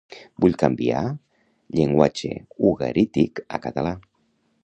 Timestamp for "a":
3.59-3.63